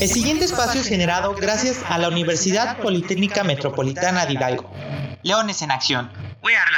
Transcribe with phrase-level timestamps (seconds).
[0.00, 4.70] El siguiente espacio es generado gracias a la Universidad Politécnica Metropolitana de Hidalgo.
[5.24, 6.08] Leones en acción.
[6.44, 6.70] We are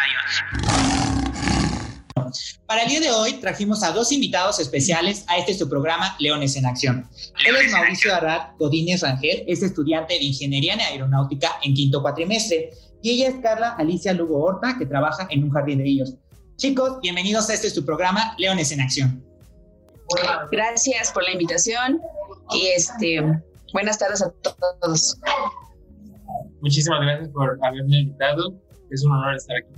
[2.17, 2.59] Lions.
[2.65, 6.57] Para el día de hoy trajimos a dos invitados especiales a este su programa Leones
[6.57, 7.11] en Acción.
[7.47, 12.71] Él es Mauricio Arad Godínez Rangel, es estudiante de Ingeniería en Aeronáutica en quinto cuatrimestre.
[13.03, 16.15] Y ella es Carla Alicia Lugo Horta, que trabaja en un jardín de niños.
[16.57, 19.23] Chicos, bienvenidos a este su programa Leones en Acción.
[20.51, 22.01] Gracias por la invitación
[22.53, 23.23] y este,
[23.73, 25.19] buenas tardes a todos.
[26.61, 28.55] Muchísimas gracias por haberme invitado.
[28.91, 29.73] Es un honor estar aquí.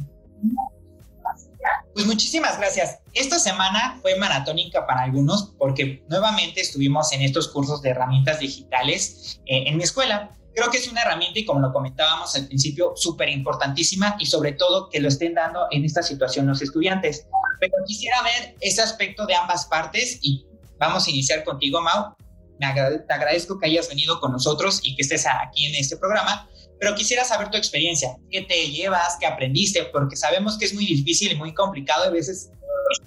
[1.95, 2.99] Pues muchísimas gracias.
[3.13, 9.41] Esta semana fue maratónica para algunos porque nuevamente estuvimos en estos cursos de herramientas digitales
[9.47, 10.31] eh, en mi escuela.
[10.55, 14.53] Creo que es una herramienta y como lo comentábamos al principio, súper importantísima y sobre
[14.53, 17.27] todo que lo estén dando en esta situación los estudiantes.
[17.61, 20.45] Pero quisiera ver ese aspecto de ambas partes y
[20.79, 22.15] vamos a iniciar contigo, Mau.
[22.63, 26.49] Me te agradezco que hayas venido con nosotros y que estés aquí en este programa,
[26.79, 30.87] pero quisiera saber tu experiencia, qué te llevas, qué aprendiste, porque sabemos que es muy
[30.87, 32.51] difícil y muy complicado a veces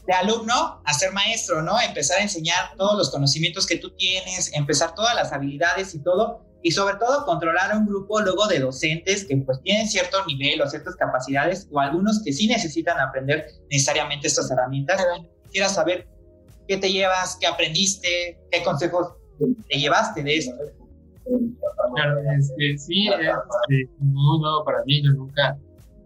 [0.08, 1.80] de alumno a ser maestro, ¿no?
[1.80, 6.42] Empezar a enseñar todos los conocimientos que tú tienes, empezar todas las habilidades y todo,
[6.64, 10.62] y sobre todo controlar a un grupo luego de docentes que pues tienen cierto nivel
[10.62, 15.00] o ciertas capacidades o algunos que sí necesitan aprender necesariamente estas herramientas.
[15.46, 16.08] Quisiera saber
[16.68, 20.56] qué te llevas, qué aprendiste, qué consejos te llevaste de esto.
[21.96, 25.58] Claro, este, sí, es este, muy nuevo para mí, yo nunca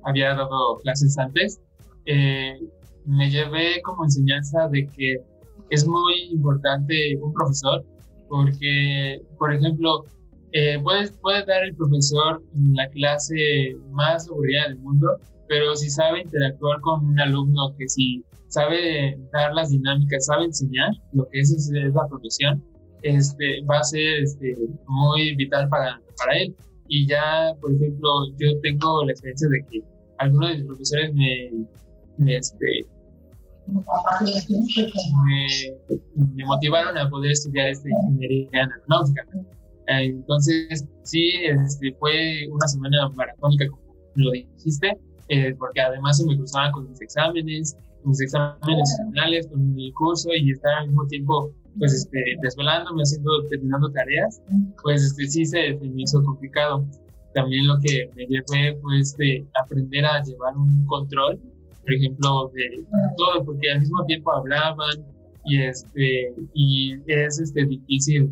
[0.03, 1.59] había dado clases antes.
[2.05, 2.59] Eh,
[3.05, 5.21] me llevé como enseñanza de que
[5.69, 7.83] es muy importante un profesor
[8.27, 10.05] porque, por ejemplo,
[10.51, 12.41] eh, puede, dar el profesor
[12.73, 18.23] la clase más aburrida del mundo, pero si sabe interactuar con un alumno que si
[18.47, 22.63] sabe dar las dinámicas, sabe enseñar, lo que es, es la profesión,
[23.03, 26.55] este, va a ser este, muy vital para, para él.
[26.87, 29.83] Y ya, por ejemplo, yo tengo la experiencia de que
[30.17, 31.51] algunos de mis profesores me,
[32.17, 32.85] me, este,
[36.15, 39.25] me, motivaron a poder estudiar esta ingeniería aeronáutica.
[39.87, 44.97] Entonces, sí, este, fue una semana maratónica, como lo dijiste,
[45.29, 50.29] eh, porque además se me cruzaban con mis exámenes, mis exámenes finales, con el curso
[50.33, 54.41] y estar al mismo tiempo, pues, este, desvelándome, haciendo, terminando tareas,
[54.83, 56.85] pues, este, sí se, me hizo complicado.
[57.33, 61.39] También lo que me llevé fue este, aprender a llevar un control,
[61.81, 62.83] por ejemplo, de
[63.17, 65.05] todo, porque al mismo tiempo hablaban
[65.45, 68.31] y, este, y es este, difícil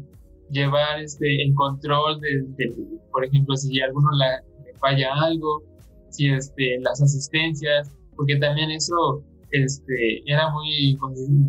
[0.50, 2.74] llevar este, el control de,
[3.12, 5.64] por ejemplo, si alguno le falla algo,
[6.10, 10.98] si este, las asistencias, porque también eso este, era muy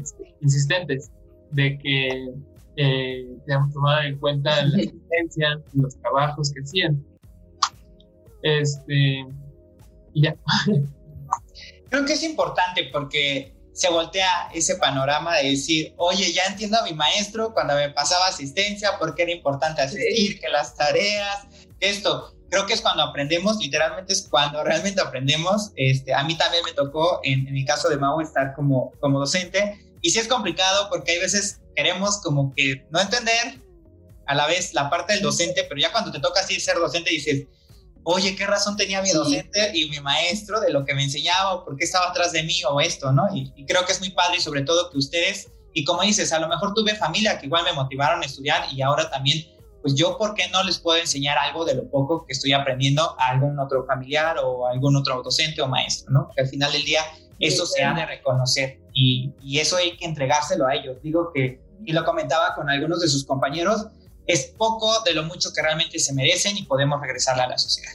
[0.03, 1.10] este, insistentes
[1.50, 2.32] de que
[2.76, 3.26] eh,
[3.72, 7.04] tomaran en cuenta la asistencia, los trabajos que hacían.
[8.42, 9.26] Este,
[10.14, 10.37] ya.
[11.91, 16.82] Creo que es importante porque se voltea ese panorama de decir, oye, ya entiendo a
[16.82, 21.47] mi maestro cuando me pasaba asistencia, porque era importante asistir, que las tareas,
[21.78, 22.34] esto.
[22.50, 25.70] Creo que es cuando aprendemos, literalmente es cuando realmente aprendemos.
[25.76, 29.78] Este, a mí también me tocó, en, mi caso de Mau, estar como, como docente.
[30.00, 33.60] Y sí es complicado porque hay veces queremos como que no entender
[34.26, 37.10] a la vez la parte del docente, pero ya cuando te toca así ser docente
[37.10, 37.47] dices,
[38.04, 41.64] oye, ¿qué razón tenía mi docente y mi maestro de lo que me enseñaba o
[41.64, 43.28] por qué estaba atrás de mí o esto, ¿no?
[43.34, 46.38] Y, creo que es muy padre y sobre todo que ustedes, y como dices, a
[46.38, 49.47] lo mejor tuve familia que igual me motivaron a estudiar y ahora también,
[49.82, 53.14] pues yo, ¿por qué no les puedo enseñar algo de lo poco que estoy aprendiendo
[53.20, 56.31] a algún otro familiar o a algún otro docente o maestro, ¿no?
[56.34, 57.03] Que al final del día
[57.41, 60.97] eso se ha de reconocer y, y eso hay que entregárselo a ellos.
[61.04, 63.86] Digo que, y lo comentaba con algunos de sus compañeros,
[64.26, 67.92] es poco de lo mucho que realmente se merecen y podemos regresarla a la sociedad.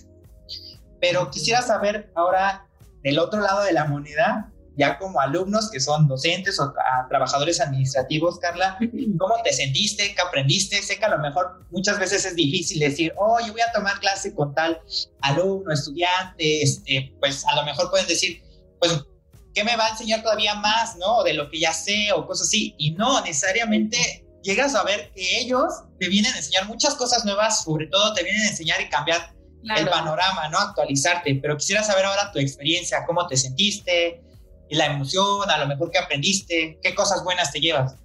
[1.02, 2.70] Pero quisiera saber ahora
[3.04, 6.74] del otro lado de la moneda, ya como alumnos que son docentes o
[7.10, 8.80] trabajadores administrativos, Carla,
[9.20, 10.16] ¿cómo te sentiste?
[10.16, 10.82] ¿Qué aprendiste?
[10.82, 14.00] Sé que a lo mejor muchas veces es difícil decir, oh, yo voy a tomar
[14.00, 14.82] clase con tal
[15.22, 18.42] alumno, estudiante, este, pues a lo mejor pueden decir,
[18.80, 19.04] pues,
[19.54, 21.24] ¿qué me va a enseñar todavía más, no?
[21.24, 22.76] De lo que ya sé o cosas así.
[22.78, 27.64] Y no, necesariamente llegas a ver que ellos te vienen a enseñar muchas cosas nuevas,
[27.64, 29.34] sobre todo te vienen a enseñar y cambiar
[29.78, 30.60] el panorama, ¿no?
[30.60, 31.40] Actualizarte.
[31.42, 34.22] Pero quisiera saber ahora tu experiencia, cómo te sentiste,
[34.70, 37.96] la emoción, a lo mejor qué aprendiste, qué cosas buenas te llevas.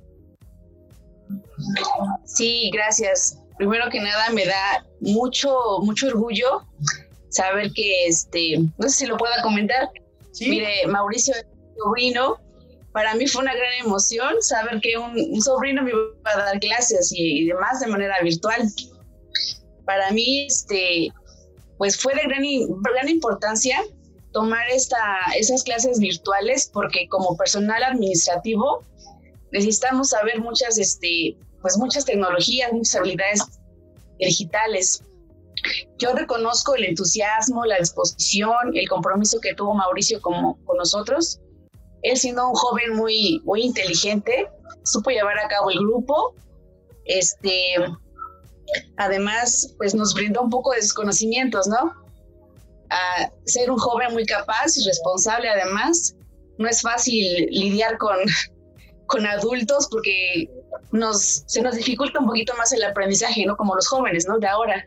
[2.24, 3.38] Sí, gracias.
[3.56, 5.50] Primero que nada me da mucho,
[5.82, 6.66] mucho orgullo
[7.30, 9.88] saber que, este, no sé si lo pueda comentar.
[10.40, 11.34] Mire, Mauricio
[11.76, 12.38] sobrino
[12.92, 17.12] para mí fue una gran emoción saber que un, sobrino me iba a dar clases
[17.14, 18.68] y, demás de manera virtual.
[19.84, 21.12] Para mí, este,
[21.76, 22.42] pues fue de gran,
[22.82, 23.78] gran importancia
[24.32, 24.98] tomar esta,
[25.36, 28.84] esas clases virtuales porque como personal administrativo
[29.52, 33.42] necesitamos saber muchas, este, pues muchas tecnologías, muchas habilidades
[34.18, 35.04] digitales.
[35.98, 41.40] Yo reconozco el entusiasmo, la disposición, el compromiso que tuvo Mauricio con nosotros
[42.02, 44.48] él siendo un joven muy, muy inteligente,
[44.84, 46.34] supo llevar a cabo el grupo.
[47.04, 47.74] Este,
[48.96, 51.92] además, pues nos brindó un poco de desconocimientos, ¿no?
[52.90, 56.14] A ser un joven muy capaz y responsable, además.
[56.58, 58.16] No es fácil lidiar con,
[59.06, 60.48] con adultos porque
[60.92, 63.56] nos, se nos dificulta un poquito más el aprendizaje, ¿no?
[63.56, 64.38] Como los jóvenes, ¿no?
[64.38, 64.84] De ahora.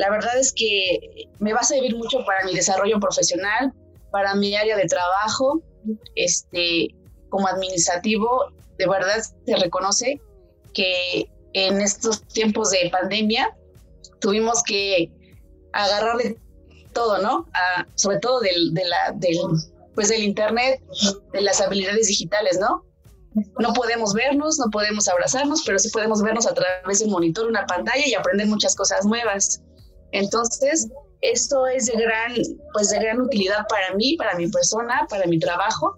[0.00, 3.70] La verdad es que me va a servir mucho para mi desarrollo profesional,
[4.10, 5.60] para mi área de trabajo
[6.14, 6.94] este,
[7.28, 10.18] como administrativo, de verdad se reconoce
[10.72, 13.54] que en estos tiempos de pandemia
[14.20, 15.12] tuvimos que
[15.74, 16.38] agarrarle
[16.94, 17.46] todo, ¿no?
[17.94, 19.36] sobre todo del, de la, del,
[19.94, 20.82] pues del Internet,
[21.34, 22.86] de las habilidades digitales, ¿no?
[23.58, 27.46] No podemos vernos, no podemos abrazarnos, pero sí podemos vernos a través de un monitor,
[27.46, 29.60] una pantalla y aprender muchas cosas nuevas.
[30.12, 30.88] Entonces,
[31.20, 32.34] esto es de gran,
[32.72, 35.96] pues de gran utilidad para mí, para mi persona, para mi trabajo.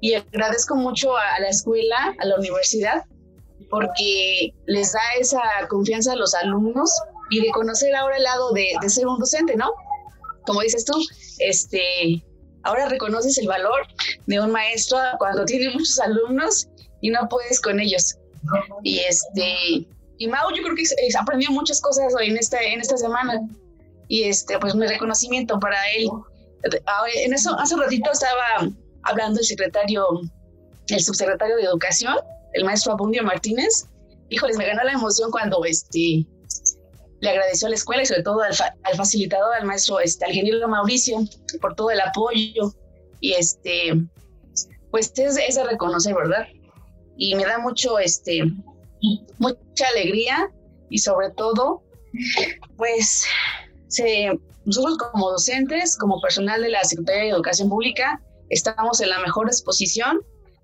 [0.00, 3.04] Y agradezco mucho a la escuela, a la universidad,
[3.70, 6.90] porque les da esa confianza a los alumnos
[7.30, 9.72] y de conocer ahora el lado de, de ser un docente, ¿no?
[10.46, 10.94] Como dices tú,
[11.38, 12.24] este,
[12.62, 13.86] ahora reconoces el valor
[14.26, 16.68] de un maestro cuando tiene muchos alumnos
[17.00, 18.16] y no puedes con ellos.
[18.84, 20.84] Y este, y Mau, yo creo que
[21.18, 23.40] aprendió muchas cosas en esta, en esta semana
[24.08, 26.08] y este, pues mi reconocimiento para él.
[27.16, 28.70] En eso, hace ratito estaba
[29.02, 30.06] hablando el secretario,
[30.88, 32.16] el subsecretario de Educación,
[32.54, 33.86] el maestro Abundio Martínez.
[34.28, 36.26] Híjoles, me ganó la emoción cuando este,
[37.20, 40.66] le agradeció a la escuela y sobre todo al, facilitador, al maestro, este, al ingeniero
[40.66, 41.18] Mauricio,
[41.60, 42.72] por todo el apoyo.
[43.20, 43.92] Y este,
[44.90, 46.46] pues es, es de reconocer, ¿verdad?
[47.16, 48.42] Y me da mucho, este,
[49.38, 50.50] mucha alegría
[50.90, 51.82] y sobre todo,
[52.76, 53.24] pues
[54.64, 58.20] nosotros como docentes, como personal de la Secretaría de Educación Pública,
[58.50, 60.20] estamos en la mejor disposición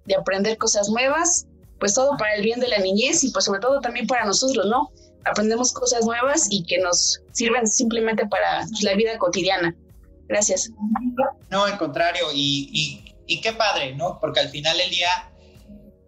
[0.06, 1.46] de aprender cosas nuevas,
[1.78, 4.66] pues todo para el bien de la niñez y pues sobre todo también para nosotros,
[4.66, 4.90] ¿no?
[5.24, 9.74] Aprendemos cosas nuevas y que nos sirven simplemente para la vida cotidiana.
[10.28, 10.70] Gracias.
[11.50, 14.18] No, al contrario, y, y, y qué padre, ¿no?
[14.20, 15.31] Porque al final del día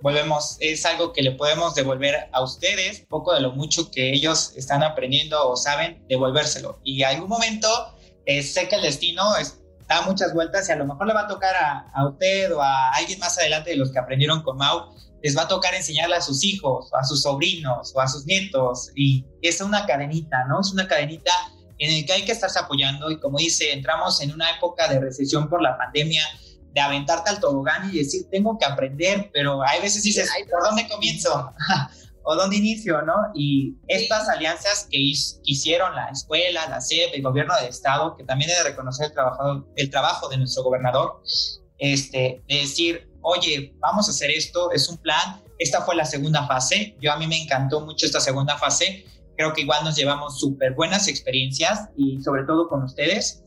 [0.05, 4.53] volvemos, es algo que le podemos devolver a ustedes, poco de lo mucho que ellos
[4.55, 6.79] están aprendiendo o saben, devolvérselo.
[6.85, 7.69] Y algún momento
[8.27, 9.25] eh, sé que el destino
[9.89, 12.61] da muchas vueltas y a lo mejor le va a tocar a, a, usted o
[12.61, 16.17] a alguien más adelante de los que aprendieron con Mau, les va a tocar enseñarle
[16.17, 18.91] a sus hijos, a sus sobrinos o a sus nietos.
[18.95, 20.61] Y es una cadenita, ¿no?
[20.61, 21.33] Es una cadenita
[21.79, 25.01] en el que hay que estarse apoyando y como dice, entramos en una época de
[25.01, 26.25] recesión por la pandemia
[26.75, 30.89] de aventarte al tobogán y decir, tengo que aprender, pero hay veces dices, ¿por dónde
[30.89, 31.53] comienzo?
[32.25, 33.01] ¿O dónde inicio?
[33.03, 33.15] ¿no?
[33.35, 38.51] Y estas alianzas que hicieron la escuela, la SEP, el gobierno del estado, que también
[38.51, 41.23] debe reconocer el trabajo, el trabajo de nuestro gobernador,
[41.79, 46.47] este, de decir, oye, vamos a hacer esto, es un plan, esta fue la segunda
[46.47, 49.05] fase, yo a mí me encantó mucho esta segunda fase,
[49.37, 53.44] creo que igual nos llevamos súper buenas experiencias y sobre todo con ustedes,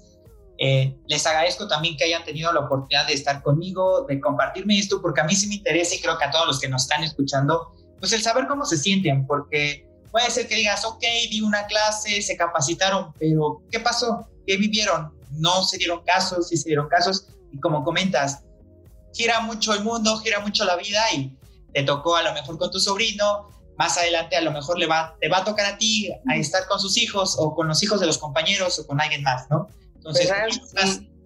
[0.59, 5.01] eh, les agradezco también que hayan tenido la oportunidad de estar conmigo, de compartirme esto,
[5.01, 7.03] porque a mí sí me interesa y creo que a todos los que nos están
[7.03, 11.65] escuchando, pues el saber cómo se sienten, porque puede ser que digas, ok, di una
[11.67, 14.27] clase, se capacitaron, pero ¿qué pasó?
[14.45, 15.13] ¿Qué vivieron?
[15.31, 18.43] No se dieron casos, sí se dieron casos, y como comentas,
[19.13, 21.37] gira mucho el mundo, gira mucho la vida y
[21.73, 25.15] te tocó a lo mejor con tu sobrino, más adelante a lo mejor le va,
[25.21, 27.99] te va a tocar a ti a estar con sus hijos o con los hijos
[27.99, 29.67] de los compañeros o con alguien más, ¿no?
[29.97, 30.31] Entonces,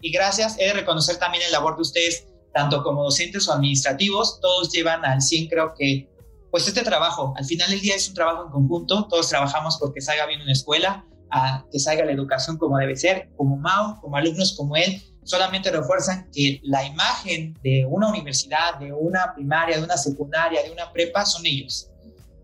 [0.02, 4.40] y gracias, he de reconocer también el labor de ustedes, tanto como docentes o administrativos,
[4.42, 6.10] todos llevan al 100, creo que,
[6.50, 10.02] pues este trabajo, al final del día es un trabajo en conjunto, todos trabajamos porque
[10.02, 14.18] salga bien una escuela, a que salga la educación como debe ser, como Mao, como
[14.18, 19.84] alumnos como él, solamente refuerzan que la imagen de una universidad, de una primaria, de
[19.84, 21.90] una secundaria, de una prepa, son ellos.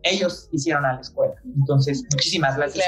[0.04, 1.34] Ellos hicieron a la escuela.
[1.44, 2.86] Entonces, muchísimas gracias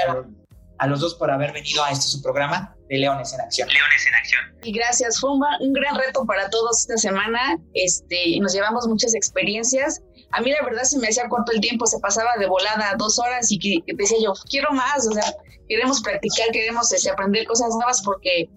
[0.78, 3.68] a los dos por haber venido a este su programa de Leones en Acción.
[3.68, 4.40] Leones en Acción.
[4.64, 7.56] Y gracias, fue un, gran reto para todos esta semana.
[7.72, 10.02] Este, nos llevamos muchas experiencias.
[10.32, 13.18] A mí la verdad se me hacía corto el tiempo, se pasaba de volada dos
[13.18, 15.34] horas y que, decía yo, quiero más, o sea,
[15.68, 18.48] queremos practicar, queremos este, aprender cosas nuevas porque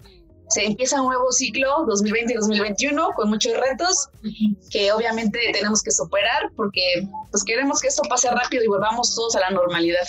[0.49, 4.09] se empieza un nuevo ciclo 2020-2021 con muchos retos
[4.69, 9.35] que obviamente tenemos que superar porque pues queremos que esto pase rápido y volvamos todos
[9.35, 10.05] a la normalidad.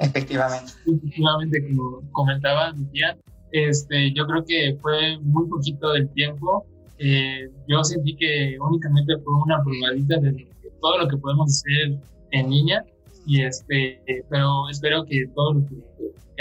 [0.00, 0.72] Efectivamente.
[0.86, 3.16] Efectivamente, como comentaba mi tía,
[3.52, 6.66] este, yo creo que fue muy poquito del tiempo.
[6.98, 10.46] Eh, yo sentí que únicamente fue una probadita de
[10.80, 11.98] todo lo que podemos hacer
[12.30, 12.84] en línea
[13.26, 15.76] y este, pero espero que todo lo que,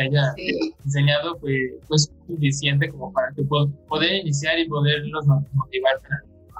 [0.01, 0.33] haya
[0.85, 1.77] enseñado fue,
[2.25, 5.99] suficiente como para que poder iniciar y poderlos motivar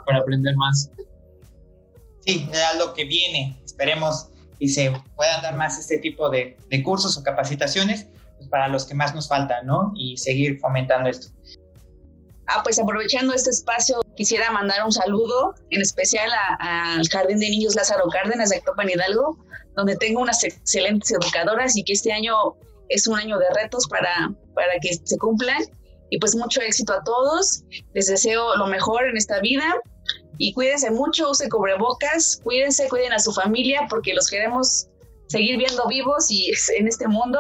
[0.06, 0.92] para, aprender más.
[2.20, 3.58] Sí, a lo que viene.
[3.64, 4.30] Esperemos
[4.60, 8.86] y se puedan dar más este tipo de, de cursos o capacitaciones pues, para los
[8.86, 9.94] que más nos faltan, ¿no?
[9.96, 11.30] Y seguir fomentando esto.
[12.48, 17.76] Ah, pues aprovechando este espacio, quisiera mandar un saludo en especial al Jardín de Niños
[17.76, 19.38] Lázaro Cárdenas de Actopan Hidalgo,
[19.76, 22.34] donde tengo unas excelentes educadoras y que este año
[22.90, 25.62] es un año de retos para, para que se cumplan.
[26.10, 27.64] Y pues mucho éxito a todos.
[27.94, 29.76] Les deseo lo mejor en esta vida
[30.40, 34.88] y cuídense mucho, use cubrebocas, cuídense, cuiden a su familia porque los queremos
[35.28, 37.38] seguir viendo vivos y en este mundo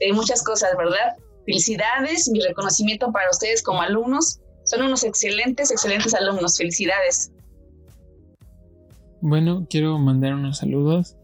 [0.00, 1.16] de muchas cosas, ¿verdad?
[1.46, 4.40] Felicidades, mi reconocimiento para ustedes como alumnos.
[4.64, 6.58] Son unos excelentes, excelentes alumnos.
[6.58, 7.32] Felicidades.
[9.20, 11.16] Bueno, quiero mandar unos saludos,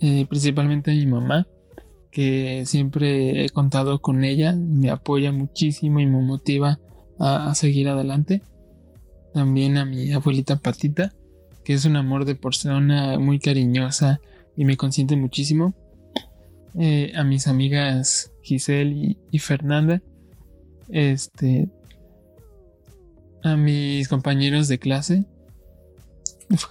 [0.00, 1.46] eh, principalmente a mi mamá,
[2.10, 6.78] que siempre he contado con ella, me apoya muchísimo y me motiva
[7.18, 8.40] a, a seguir adelante.
[9.36, 11.12] También a mi abuelita Patita,
[11.62, 14.18] que es un amor de persona muy cariñosa
[14.56, 15.74] y me consiente muchísimo.
[16.78, 20.00] Eh, a mis amigas Giselle y, Fernanda.
[20.88, 21.68] Este.
[23.44, 25.26] A mis compañeros de clase.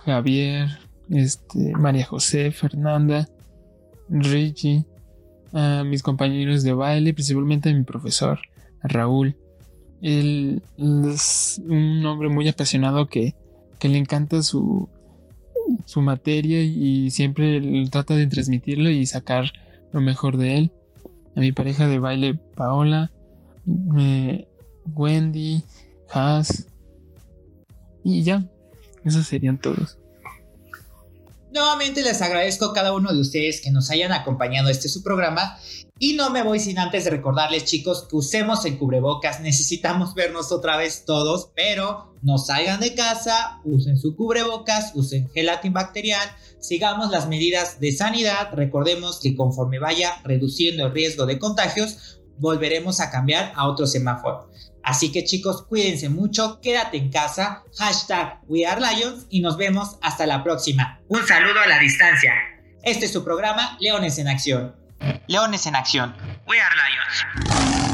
[0.04, 0.68] Javier.
[1.12, 1.72] Este.
[1.74, 3.30] María José, Fernanda.
[4.10, 4.86] Richie.
[5.54, 8.40] A mis compañeros de baile, principalmente a mi profesor,
[8.82, 9.38] Raúl.
[10.02, 13.36] Él es un hombre muy apasionado que,
[13.80, 14.90] que le encanta su,
[15.86, 19.52] su materia y siempre trata de transmitirlo y sacar
[19.92, 20.72] lo mejor de él.
[21.36, 23.12] A mi pareja de baile, Paola,
[24.94, 25.64] Wendy,
[26.10, 26.68] Haas.
[28.04, 28.46] Y ya,
[29.04, 29.98] esos serían todos.
[31.52, 35.04] Nuevamente les agradezco a cada uno de ustedes que nos hayan acompañado a este su
[35.04, 35.58] programa
[35.98, 39.40] y no me voy sin antes recordarles, chicos, que usemos el cubrebocas.
[39.40, 45.48] Necesitamos vernos otra vez todos, pero no salgan de casa, usen su cubrebocas, usen gel
[45.48, 48.50] antibacterial, sigamos las medidas de sanidad.
[48.52, 54.50] Recordemos que conforme vaya reduciendo el riesgo de contagios, volveremos a cambiar a otro semáforo.
[54.84, 60.44] Así que chicos, cuídense mucho, quédate en casa, hashtag WeAreLions y nos vemos hasta la
[60.44, 61.00] próxima.
[61.08, 62.34] Un saludo a la distancia.
[62.84, 64.85] Este es su programa Leones en Acción.
[65.28, 66.16] Leones en Acción.
[66.48, 67.85] We are Lions.